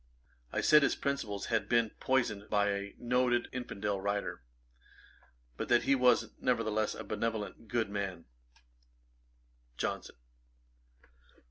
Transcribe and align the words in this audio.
I 0.51 0.61
said 0.61 0.81
his 0.81 0.95
principles 0.95 1.45
had 1.53 1.69
been 1.69 1.91
poisoned 1.99 2.49
by 2.49 2.69
a 2.71 2.95
noted 2.97 3.47
infidel 3.51 4.01
writer, 4.01 4.41
but 5.57 5.69
that 5.69 5.83
he 5.83 5.93
was, 5.93 6.31
nevertheless, 6.39 6.95
a 6.95 7.03
benevolent 7.03 7.67
good 7.67 7.91
man. 7.91 8.25
JOHNSON. 9.77 10.15